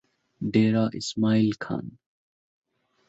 [0.41, 1.85] ডেরা Ismail খান